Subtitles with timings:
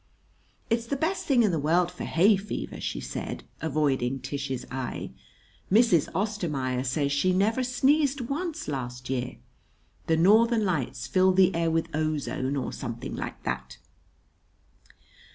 [0.71, 5.11] "It's the best thing in the world for hay fever," she said, avoiding Tish's eye.
[5.71, 6.09] "Mrs.
[6.15, 9.37] Ostermaier says she never sneezed once last year.
[10.07, 13.77] The Northern Lights fill the air with ozone, or something like that."